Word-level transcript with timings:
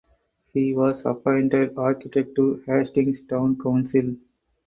He 0.51 0.73
was 0.73 1.05
appointed 1.05 1.77
Architect 1.77 2.33
to 2.33 2.63
Hastings 2.65 3.21
Town 3.21 3.55
Council. 3.61 4.15